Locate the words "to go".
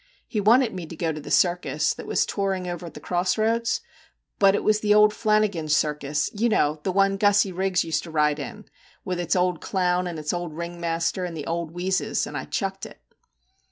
0.87-1.11